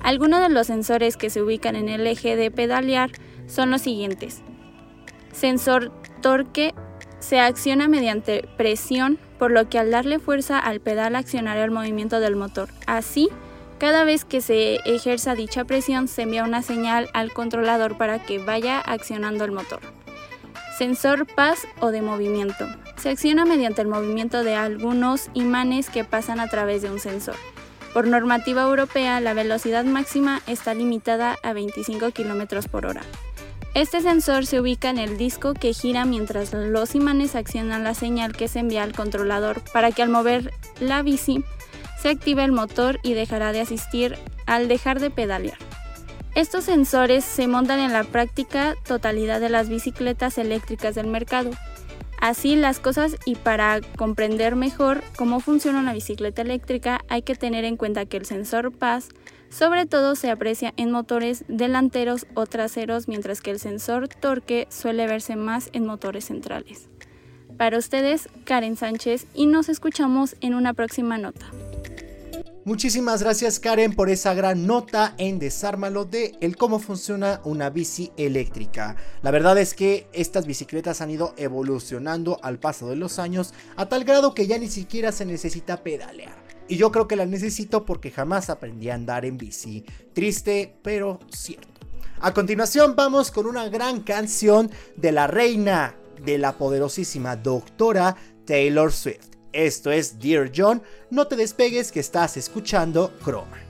Algunos 0.00 0.40
de 0.40 0.50
los 0.50 0.66
sensores 0.66 1.16
que 1.16 1.30
se 1.30 1.40
ubican 1.40 1.74
en 1.74 1.88
el 1.88 2.06
eje 2.06 2.36
de 2.36 2.50
pedalear 2.50 3.10
son 3.48 3.72
los 3.72 3.82
siguientes. 3.82 4.42
Sensor 5.32 5.90
torque 6.22 6.74
se 7.18 7.40
acciona 7.40 7.88
mediante 7.88 8.48
presión, 8.56 9.18
por 9.38 9.50
lo 9.50 9.68
que 9.68 9.78
al 9.78 9.90
darle 9.90 10.20
fuerza 10.20 10.58
al 10.58 10.80
pedal 10.80 11.16
accionará 11.16 11.64
el 11.64 11.70
movimiento 11.70 12.20
del 12.20 12.36
motor. 12.36 12.68
Así, 12.86 13.28
cada 13.78 14.04
vez 14.04 14.24
que 14.24 14.40
se 14.40 14.76
ejerza 14.84 15.34
dicha 15.34 15.64
presión 15.64 16.08
se 16.08 16.22
envía 16.22 16.44
una 16.44 16.62
señal 16.62 17.08
al 17.14 17.32
controlador 17.32 17.96
para 17.96 18.20
que 18.24 18.38
vaya 18.38 18.80
accionando 18.80 19.44
el 19.44 19.52
motor. 19.52 19.80
Sensor 20.76 21.26
paz 21.26 21.66
o 21.80 21.90
de 21.90 22.02
movimiento. 22.02 22.66
Se 22.96 23.10
acciona 23.10 23.44
mediante 23.44 23.82
el 23.82 23.88
movimiento 23.88 24.44
de 24.44 24.54
algunos 24.54 25.28
imanes 25.34 25.90
que 25.90 26.04
pasan 26.04 26.38
a 26.38 26.48
través 26.48 26.82
de 26.82 26.90
un 26.90 27.00
sensor. 27.00 27.34
Por 27.92 28.06
normativa 28.06 28.62
europea, 28.62 29.20
la 29.20 29.34
velocidad 29.34 29.84
máxima 29.84 30.40
está 30.46 30.74
limitada 30.74 31.36
a 31.42 31.52
25 31.52 32.12
km 32.12 32.68
por 32.68 32.86
hora. 32.86 33.02
Este 33.74 34.00
sensor 34.00 34.46
se 34.46 34.60
ubica 34.60 34.90
en 34.90 34.98
el 34.98 35.18
disco 35.18 35.54
que 35.54 35.72
gira 35.72 36.04
mientras 36.04 36.52
los 36.52 36.94
imanes 36.94 37.34
accionan 37.34 37.84
la 37.84 37.94
señal 37.94 38.34
que 38.34 38.48
se 38.48 38.60
envía 38.60 38.82
al 38.82 38.92
controlador 38.92 39.62
para 39.72 39.92
que 39.92 40.02
al 40.02 40.08
mover 40.08 40.52
la 40.80 41.02
bici 41.02 41.44
se 42.00 42.08
active 42.08 42.44
el 42.44 42.52
motor 42.52 42.98
y 43.02 43.14
dejará 43.14 43.52
de 43.52 43.60
asistir 43.60 44.16
al 44.46 44.68
dejar 44.68 45.00
de 45.00 45.10
pedalear. 45.10 45.58
Estos 46.34 46.64
sensores 46.64 47.24
se 47.24 47.48
montan 47.48 47.80
en 47.80 47.92
la 47.92 48.04
práctica 48.04 48.74
totalidad 48.86 49.40
de 49.40 49.48
las 49.48 49.68
bicicletas 49.68 50.38
eléctricas 50.38 50.94
del 50.94 51.08
mercado. 51.08 51.50
Así 52.20 52.56
las 52.56 52.80
cosas 52.80 53.16
y 53.24 53.34
para 53.34 53.80
comprender 53.96 54.56
mejor 54.56 55.02
cómo 55.16 55.40
funciona 55.40 55.80
una 55.80 55.92
bicicleta 55.92 56.42
eléctrica 56.42 57.00
hay 57.08 57.22
que 57.22 57.34
tener 57.34 57.64
en 57.64 57.76
cuenta 57.76 58.06
que 58.06 58.16
el 58.16 58.26
sensor 58.26 58.72
PAS 58.72 59.08
sobre 59.50 59.86
todo 59.86 60.14
se 60.14 60.30
aprecia 60.30 60.74
en 60.76 60.90
motores 60.90 61.44
delanteros 61.48 62.26
o 62.34 62.46
traseros, 62.46 63.08
mientras 63.08 63.40
que 63.40 63.50
el 63.50 63.58
sensor 63.58 64.08
torque 64.08 64.66
suele 64.70 65.06
verse 65.06 65.36
más 65.36 65.70
en 65.72 65.86
motores 65.86 66.26
centrales. 66.26 66.88
Para 67.56 67.78
ustedes, 67.78 68.28
Karen 68.44 68.76
Sánchez, 68.76 69.26
y 69.34 69.46
nos 69.46 69.68
escuchamos 69.68 70.36
en 70.40 70.54
una 70.54 70.74
próxima 70.74 71.18
nota. 71.18 71.46
Muchísimas 72.68 73.22
gracias 73.22 73.60
Karen 73.60 73.94
por 73.94 74.10
esa 74.10 74.34
gran 74.34 74.66
nota 74.66 75.14
en 75.16 75.38
Desármalo 75.38 76.04
de 76.04 76.36
el 76.42 76.58
cómo 76.58 76.78
funciona 76.78 77.40
una 77.44 77.70
bici 77.70 78.12
eléctrica. 78.18 78.94
La 79.22 79.30
verdad 79.30 79.56
es 79.56 79.72
que 79.72 80.06
estas 80.12 80.44
bicicletas 80.44 81.00
han 81.00 81.10
ido 81.10 81.32
evolucionando 81.38 82.38
al 82.42 82.58
paso 82.58 82.90
de 82.90 82.96
los 82.96 83.18
años 83.18 83.54
a 83.76 83.88
tal 83.88 84.04
grado 84.04 84.34
que 84.34 84.46
ya 84.46 84.58
ni 84.58 84.68
siquiera 84.68 85.12
se 85.12 85.24
necesita 85.24 85.78
pedalear. 85.78 86.47
Y 86.68 86.76
yo 86.76 86.92
creo 86.92 87.08
que 87.08 87.16
la 87.16 87.26
necesito 87.26 87.84
porque 87.84 88.10
jamás 88.10 88.50
aprendí 88.50 88.90
a 88.90 88.94
andar 88.94 89.24
en 89.24 89.38
bici. 89.38 89.84
Triste, 90.12 90.76
pero 90.82 91.18
cierto. 91.34 91.68
A 92.20 92.34
continuación 92.34 92.94
vamos 92.96 93.30
con 93.30 93.46
una 93.46 93.68
gran 93.68 94.00
canción 94.00 94.70
de 94.96 95.12
la 95.12 95.26
reina 95.26 95.94
de 96.24 96.36
la 96.36 96.58
poderosísima 96.58 97.36
doctora 97.36 98.16
Taylor 98.44 98.92
Swift. 98.92 99.28
Esto 99.52 99.90
es 99.90 100.18
Dear 100.18 100.50
John, 100.54 100.82
no 101.10 101.26
te 101.26 101.36
despegues 101.36 101.90
que 101.90 102.00
estás 102.00 102.36
escuchando 102.36 103.12
Chroma. 103.24 103.67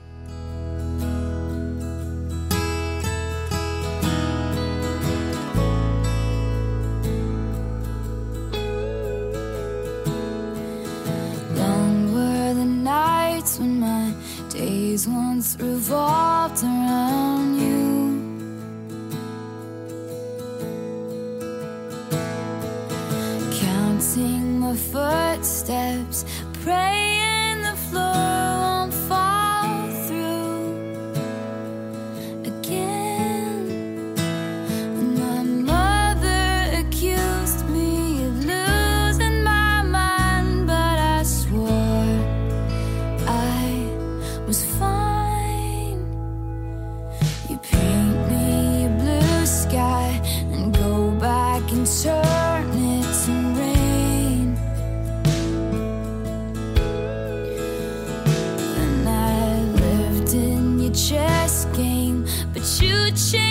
Days 14.99 15.07
once 15.07 15.57
revolved 15.59 16.63
around 16.63 17.59
you. 17.59 17.79
Counting 23.59 24.61
the 24.61 24.75
footsteps, 24.75 25.08
Chess 60.93 61.65
game, 61.75 62.25
but 62.53 62.63
you 62.81 63.11
changed. 63.11 63.48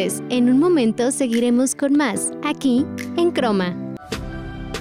En 0.00 0.48
un 0.48 0.58
momento 0.58 1.10
seguiremos 1.10 1.74
con 1.74 1.92
más, 1.92 2.30
aquí, 2.42 2.86
en 3.18 3.32
Croma. 3.32 3.76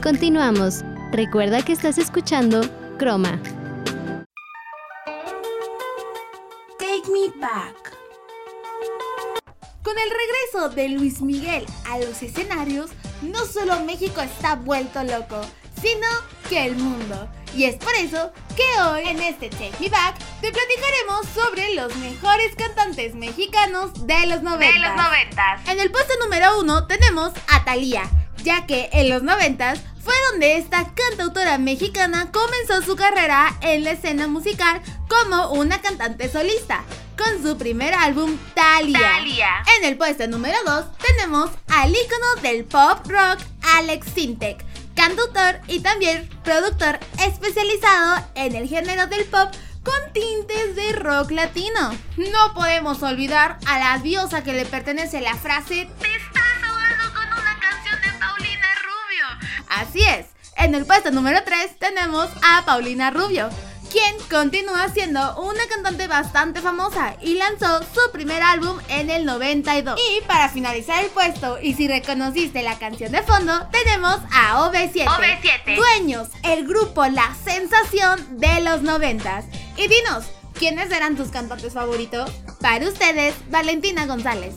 Continuamos. 0.02 0.82
Recuerda 1.12 1.62
que 1.62 1.74
estás 1.74 1.98
escuchando 1.98 2.62
Croma. 2.98 3.38
Take 6.78 7.12
Me 7.12 7.38
Back. 7.38 7.98
Con 9.84 9.96
el 9.98 10.10
regreso 10.10 10.74
de 10.74 10.88
Luis 10.88 11.22
Miguel 11.22 11.66
a 11.90 12.00
los 12.00 12.24
escenarios, 12.24 12.92
no 13.22 13.44
solo 13.46 13.82
México 13.82 14.22
está 14.22 14.56
vuelto 14.56 15.04
loco, 15.04 15.42
sino 15.82 16.08
que 16.50 16.66
el 16.66 16.76
mundo. 16.76 17.30
Y 17.56 17.66
es 17.66 17.76
por 17.76 17.94
eso 17.96 18.32
que 18.56 18.82
hoy 18.82 19.08
en 19.08 19.20
este 19.22 19.50
Take 19.50 19.74
Me 19.80 19.90
Back 19.90 20.18
te 20.42 20.52
platicaremos 20.52 21.28
sobre 21.34 21.76
los 21.76 21.96
mejores 21.98 22.56
cantantes 22.56 23.14
mexicanos 23.16 24.08
de 24.08 24.26
los 24.26 24.42
90. 24.42 24.74
De 24.74 24.80
los 24.80 24.96
90. 24.96 25.62
En 25.68 25.80
el 25.80 25.92
puesto 25.92 26.14
número 26.24 26.60
uno 26.60 26.88
tenemos 26.88 27.32
a 27.48 27.64
Thalía, 27.64 28.10
ya 28.44 28.66
que 28.66 28.90
en 28.94 29.10
los 29.10 29.22
90 29.22 29.76
fue 30.04 30.14
donde 30.32 30.58
esta 30.58 30.92
cantautora 30.94 31.60
mexicana 31.60 32.32
comenzó 32.32 32.82
su 32.82 32.96
carrera 32.96 33.56
en 33.62 33.84
la 33.84 33.92
escena 33.92 34.28
musical 34.28 34.82
como 35.08 35.52
una 35.52 35.82
cantante 35.82 36.30
solista, 36.30 36.84
con 37.18 37.44
su 37.44 37.58
primer 37.58 37.94
álbum 37.94 38.38
Thalia. 38.56 39.20
En 39.78 39.86
el 39.86 39.98
puesto 39.98 40.28
número 40.28 40.58
2 40.66 40.86
tenemos 40.98 41.52
al 41.68 41.92
ícono 41.92 42.42
del 42.42 42.66
pop 42.66 43.06
rock 43.08 43.40
Alex 43.76 44.08
Sintek, 44.16 44.66
cantautor 45.00 45.62
y 45.70 45.80
también 45.80 46.28
productor 46.44 47.00
especializado 47.26 48.22
en 48.36 48.54
el 48.54 48.68
género 48.68 49.08
del 49.08 49.24
pop 49.26 49.50
con 49.82 49.96
tintes 50.12 50.76
de 50.76 50.92
rock 50.92 51.32
latino. 51.32 51.98
No 52.18 52.54
podemos 52.54 53.02
olvidar 53.02 53.60
a 53.66 53.80
la 53.80 53.98
diosa 54.00 54.44
que 54.44 54.52
le 54.52 54.66
pertenece 54.66 55.22
la 55.22 55.36
frase 55.36 55.90
Te 56.02 56.16
estás 56.16 56.44
ahogando 56.68 57.14
con 57.14 57.28
una 57.28 57.60
canción 57.62 58.02
de 58.02 58.20
Paulina 58.20 58.68
Rubio. 58.84 59.64
Así 59.70 60.02
es, 60.04 60.26
en 60.58 60.76
el 60.76 60.86
puesto 60.86 61.12
número 61.12 61.44
3 61.46 61.80
tenemos 61.80 62.28
a 62.44 62.66
Paulina 62.66 63.10
Rubio, 63.10 63.50
quien 63.90 64.16
continúa 64.30 64.90
siendo 64.90 65.36
una 65.42 65.66
cantante 65.68 66.08
bastante 66.08 66.62
famosa 66.62 67.16
y 67.22 67.36
lanzó 67.36 67.82
su 67.84 68.12
primer 68.12 68.42
álbum 68.44 68.78
en 68.88 69.10
el 69.10 69.26
92. 69.26 70.00
Y 70.00 70.22
para 70.26 70.50
finalizar 70.50 71.04
el 71.04 71.10
puesto, 71.10 71.60
y 71.62 71.74
si 71.74 71.88
reconociste 71.88 72.62
la 72.62 72.78
canción 72.78 73.12
de 73.12 73.24
fondo, 73.24 73.68
tenemos 73.72 74.18
a 74.32 74.70
OV7. 74.70 75.06
OV7. 75.06 75.76
Dueños, 75.76 76.30
el 76.44 76.68
grupo 76.68 77.06
La 77.08 77.36
Sensación 77.44 78.40
de 78.40 78.62
los 78.62 78.82
90. 78.82 79.44
Y 79.78 79.88
dinos, 79.88 80.26
¿quiénes 80.54 80.92
eran 80.92 81.16
tus 81.16 81.30
cantantes 81.30 81.74
favoritos? 81.74 82.32
Para 82.62 82.88
ustedes, 82.88 83.34
Valentina 83.50 84.06
González. 84.06 84.54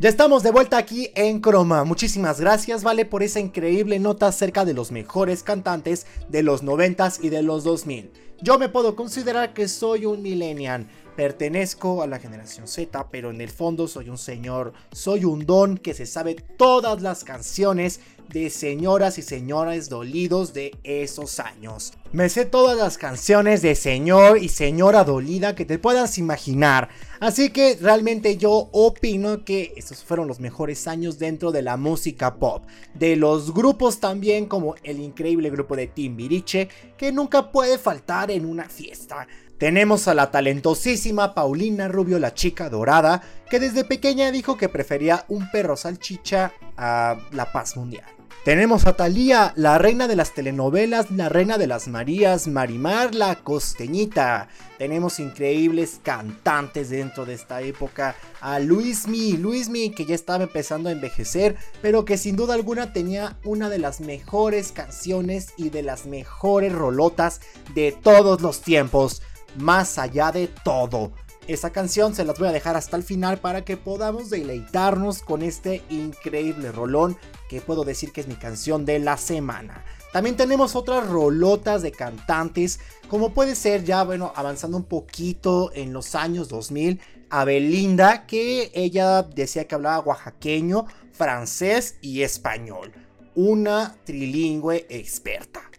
Ya 0.00 0.08
estamos 0.08 0.42
de 0.42 0.50
vuelta 0.50 0.78
aquí 0.78 1.10
en 1.14 1.40
Croma. 1.40 1.84
Muchísimas 1.84 2.40
gracias, 2.40 2.82
Vale, 2.82 3.04
por 3.04 3.22
esa 3.22 3.38
increíble 3.38 3.98
nota 3.98 4.28
acerca 4.28 4.64
de 4.64 4.72
los 4.72 4.92
mejores 4.92 5.42
cantantes 5.42 6.06
de 6.30 6.42
los 6.42 6.64
90s 6.64 7.22
y 7.22 7.28
de 7.28 7.42
los 7.42 7.64
2000. 7.64 8.10
Yo 8.40 8.58
me 8.58 8.70
puedo 8.70 8.96
considerar 8.96 9.52
que 9.52 9.68
soy 9.68 10.06
un 10.06 10.22
millennial. 10.22 10.86
Pertenezco 11.20 12.02
a 12.02 12.06
la 12.06 12.18
generación 12.18 12.66
Z, 12.66 13.08
pero 13.10 13.30
en 13.30 13.42
el 13.42 13.50
fondo 13.50 13.86
soy 13.88 14.08
un 14.08 14.16
señor, 14.16 14.72
soy 14.90 15.26
un 15.26 15.44
don 15.44 15.76
que 15.76 15.92
se 15.92 16.06
sabe 16.06 16.34
todas 16.56 17.02
las 17.02 17.24
canciones 17.24 18.00
de 18.30 18.48
señoras 18.48 19.18
y 19.18 19.22
señores 19.22 19.90
dolidos 19.90 20.54
de 20.54 20.74
esos 20.82 21.38
años. 21.38 21.92
Me 22.12 22.30
sé 22.30 22.46
todas 22.46 22.78
las 22.78 22.96
canciones 22.96 23.60
de 23.60 23.74
señor 23.74 24.38
y 24.38 24.48
señora 24.48 25.04
dolida 25.04 25.54
que 25.54 25.66
te 25.66 25.78
puedas 25.78 26.16
imaginar. 26.16 26.88
Así 27.20 27.50
que 27.50 27.76
realmente 27.78 28.38
yo 28.38 28.70
opino 28.72 29.44
que 29.44 29.74
estos 29.76 30.02
fueron 30.02 30.26
los 30.26 30.40
mejores 30.40 30.88
años 30.88 31.18
dentro 31.18 31.52
de 31.52 31.60
la 31.60 31.76
música 31.76 32.36
pop. 32.36 32.64
De 32.94 33.16
los 33.16 33.52
grupos 33.52 34.00
también 34.00 34.46
como 34.46 34.74
el 34.84 35.00
increíble 35.00 35.50
grupo 35.50 35.76
de 35.76 35.86
Timbiriche 35.86 36.68
que 36.96 37.12
nunca 37.12 37.52
puede 37.52 37.76
faltar 37.76 38.30
en 38.30 38.46
una 38.46 38.70
fiesta. 38.70 39.26
Tenemos 39.60 40.08
a 40.08 40.14
la 40.14 40.30
talentosísima 40.30 41.34
Paulina 41.34 41.86
Rubio, 41.86 42.18
la 42.18 42.32
chica 42.32 42.70
dorada, 42.70 43.20
que 43.50 43.60
desde 43.60 43.84
pequeña 43.84 44.30
dijo 44.30 44.56
que 44.56 44.70
prefería 44.70 45.26
un 45.28 45.50
perro 45.50 45.76
salchicha 45.76 46.54
a 46.78 47.18
la 47.32 47.52
paz 47.52 47.76
mundial. 47.76 48.06
Tenemos 48.42 48.86
a 48.86 48.96
Thalía, 48.96 49.52
la 49.56 49.76
reina 49.76 50.08
de 50.08 50.16
las 50.16 50.32
telenovelas, 50.32 51.10
la 51.10 51.28
reina 51.28 51.58
de 51.58 51.66
las 51.66 51.88
Marías, 51.88 52.48
Marimar, 52.48 53.14
la 53.14 53.34
costeñita. 53.34 54.48
Tenemos 54.78 55.20
increíbles 55.20 56.00
cantantes 56.02 56.88
dentro 56.88 57.26
de 57.26 57.34
esta 57.34 57.60
época. 57.60 58.16
A 58.40 58.60
Luismi, 58.60 59.32
Luismi 59.36 59.90
que 59.90 60.06
ya 60.06 60.14
estaba 60.14 60.44
empezando 60.44 60.88
a 60.88 60.92
envejecer, 60.92 61.56
pero 61.82 62.06
que 62.06 62.16
sin 62.16 62.34
duda 62.34 62.54
alguna 62.54 62.94
tenía 62.94 63.36
una 63.44 63.68
de 63.68 63.78
las 63.78 64.00
mejores 64.00 64.72
canciones 64.72 65.48
y 65.58 65.68
de 65.68 65.82
las 65.82 66.06
mejores 66.06 66.72
rolotas 66.72 67.42
de 67.74 67.92
todos 67.92 68.40
los 68.40 68.62
tiempos. 68.62 69.20
Más 69.56 69.98
allá 69.98 70.32
de 70.32 70.48
todo. 70.48 71.12
Esa 71.48 71.70
canción 71.70 72.14
se 72.14 72.24
las 72.24 72.38
voy 72.38 72.48
a 72.48 72.52
dejar 72.52 72.76
hasta 72.76 72.96
el 72.96 73.02
final 73.02 73.38
para 73.38 73.64
que 73.64 73.76
podamos 73.76 74.30
deleitarnos 74.30 75.22
con 75.22 75.42
este 75.42 75.82
increíble 75.88 76.70
rolón 76.70 77.16
que 77.48 77.60
puedo 77.60 77.82
decir 77.82 78.12
que 78.12 78.20
es 78.20 78.28
mi 78.28 78.36
canción 78.36 78.84
de 78.84 79.00
la 79.00 79.16
semana. 79.16 79.84
También 80.12 80.36
tenemos 80.36 80.76
otras 80.76 81.08
rolotas 81.08 81.82
de 81.82 81.92
cantantes, 81.92 82.80
como 83.08 83.32
puede 83.32 83.54
ser 83.54 83.84
ya, 83.84 84.02
bueno, 84.02 84.32
avanzando 84.36 84.76
un 84.76 84.84
poquito 84.84 85.70
en 85.74 85.92
los 85.92 86.14
años 86.14 86.48
2000, 86.48 87.00
a 87.30 87.44
Belinda, 87.44 88.26
que 88.26 88.72
ella 88.74 89.22
decía 89.22 89.66
que 89.66 89.74
hablaba 89.76 90.00
oaxaqueño, 90.00 90.86
francés 91.12 91.96
y 92.00 92.22
español. 92.22 92.92
Una 93.36 93.96
trilingüe 94.04 94.86
experta. 94.88 95.69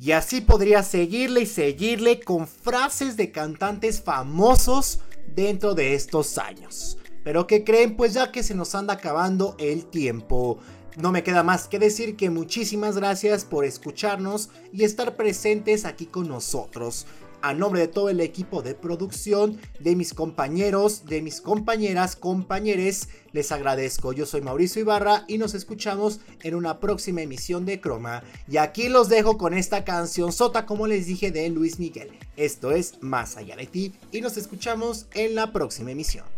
Y 0.00 0.12
así 0.12 0.40
podría 0.40 0.82
seguirle 0.82 1.40
y 1.42 1.46
seguirle 1.46 2.20
con 2.20 2.46
frases 2.46 3.16
de 3.16 3.32
cantantes 3.32 4.00
famosos 4.00 5.00
dentro 5.34 5.74
de 5.74 5.94
estos 5.94 6.38
años. 6.38 6.98
Pero 7.24 7.46
¿qué 7.46 7.64
creen? 7.64 7.96
Pues 7.96 8.14
ya 8.14 8.30
que 8.30 8.42
se 8.42 8.54
nos 8.54 8.74
anda 8.74 8.94
acabando 8.94 9.56
el 9.58 9.86
tiempo. 9.86 10.58
No 10.96 11.12
me 11.12 11.22
queda 11.22 11.42
más 11.42 11.68
que 11.68 11.78
decir 11.78 12.16
que 12.16 12.30
muchísimas 12.30 12.96
gracias 12.96 13.44
por 13.44 13.64
escucharnos 13.64 14.50
y 14.72 14.84
estar 14.84 15.16
presentes 15.16 15.84
aquí 15.84 16.06
con 16.06 16.28
nosotros 16.28 17.06
a 17.42 17.54
nombre 17.54 17.80
de 17.80 17.88
todo 17.88 18.08
el 18.08 18.20
equipo 18.20 18.62
de 18.62 18.74
producción, 18.74 19.60
de 19.80 19.96
mis 19.96 20.14
compañeros, 20.14 21.04
de 21.06 21.22
mis 21.22 21.40
compañeras, 21.40 22.16
compañeres, 22.16 23.08
les 23.32 23.52
agradezco. 23.52 24.12
Yo 24.12 24.26
soy 24.26 24.40
Mauricio 24.40 24.82
Ibarra 24.82 25.24
y 25.28 25.38
nos 25.38 25.54
escuchamos 25.54 26.20
en 26.42 26.54
una 26.54 26.80
próxima 26.80 27.22
emisión 27.22 27.66
de 27.66 27.80
Croma. 27.80 28.22
Y 28.48 28.56
aquí 28.56 28.88
los 28.88 29.08
dejo 29.08 29.38
con 29.38 29.54
esta 29.54 29.84
canción 29.84 30.32
sota, 30.32 30.66
como 30.66 30.86
les 30.86 31.06
dije, 31.06 31.30
de 31.30 31.48
Luis 31.50 31.78
Miguel. 31.78 32.10
Esto 32.36 32.72
es 32.72 32.94
Más 33.00 33.36
allá 33.36 33.56
de 33.56 33.66
ti 33.66 33.92
y 34.12 34.20
nos 34.20 34.36
escuchamos 34.36 35.06
en 35.14 35.34
la 35.34 35.52
próxima 35.52 35.90
emisión. 35.90 36.37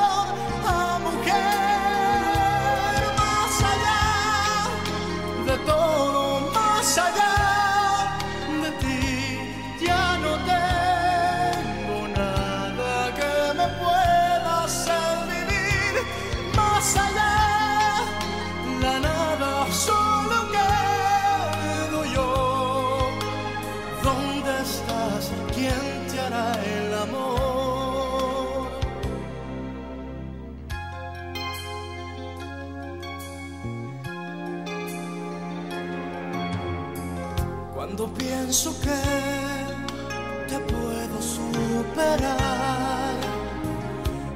Cuando 37.93 38.13
pienso 38.13 38.73
que 38.79 39.01
te 40.47 40.57
puedo 40.59 41.21
superar, 41.21 42.37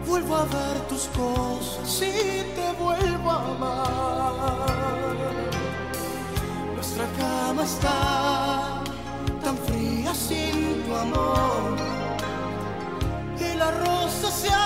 vuelvo 0.05 0.35
a 0.35 0.43
ver 0.43 0.77
tus 0.89 1.07
cosas 1.15 2.01
y 2.01 2.43
te 2.53 2.73
vuelvo 2.77 3.31
a 3.31 3.55
amar. 3.55 4.65
Nuestra 6.75 7.05
cama 7.17 7.63
está 7.63 8.83
tan 9.41 9.57
fría 9.59 10.13
sin 10.13 10.83
tu 10.83 10.93
amor 10.93 11.77
y 13.39 13.55
la 13.57 13.71
rosa 13.71 14.31
se 14.31 14.49
ha 14.49 14.64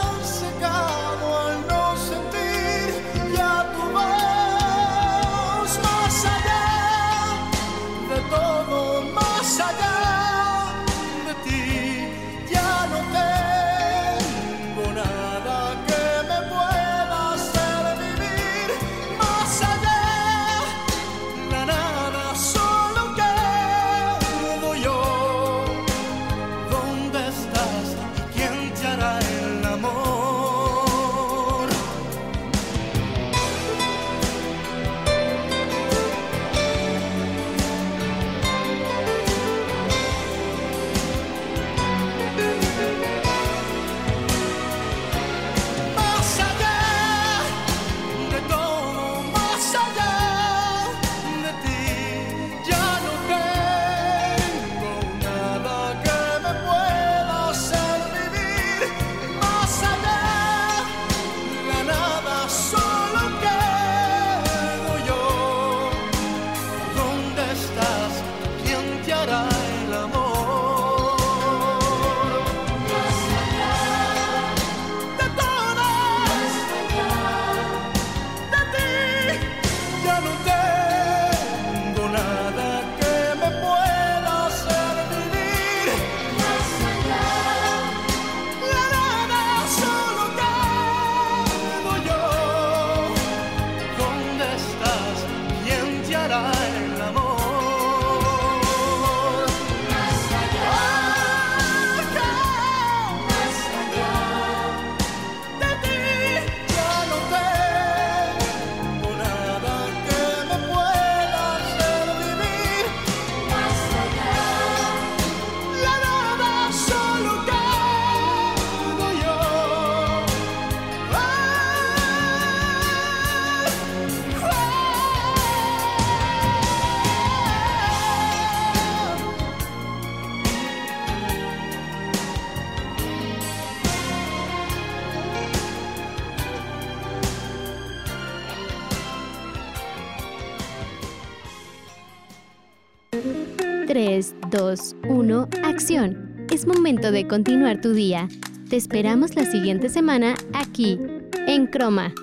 es 146.51 146.65
momento 146.65 147.11
de 147.11 147.27
continuar 147.27 147.81
tu 147.81 147.93
día. 147.93 148.27
Te 148.69 148.75
esperamos 148.75 149.35
la 149.35 149.45
siguiente 149.45 149.89
semana 149.89 150.35
aquí, 150.53 150.99
en 151.47 151.67
Croma. 151.67 152.13